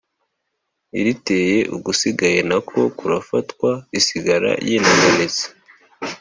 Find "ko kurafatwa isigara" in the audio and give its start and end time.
2.67-4.51